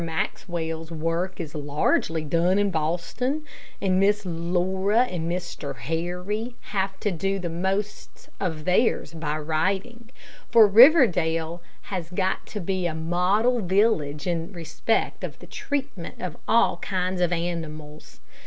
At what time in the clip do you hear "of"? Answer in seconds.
8.39-8.65, 15.23-15.37, 16.19-16.35, 17.21-17.31